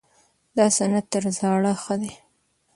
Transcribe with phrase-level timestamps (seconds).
[0.57, 2.13] دا سند تر زاړه ښه دی.